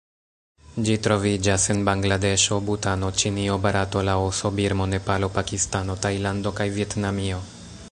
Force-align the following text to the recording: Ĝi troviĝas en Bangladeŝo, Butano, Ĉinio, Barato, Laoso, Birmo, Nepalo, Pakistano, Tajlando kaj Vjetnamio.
Ĝi 0.85 0.93
troviĝas 1.07 1.67
en 1.73 1.83
Bangladeŝo, 1.89 2.57
Butano, 2.69 3.11
Ĉinio, 3.23 3.59
Barato, 3.67 4.03
Laoso, 4.09 4.53
Birmo, 4.61 4.89
Nepalo, 4.97 5.31
Pakistano, 5.39 6.01
Tajlando 6.07 6.57
kaj 6.63 6.71
Vjetnamio. 6.81 7.47